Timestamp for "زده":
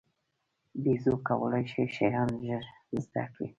3.03-3.25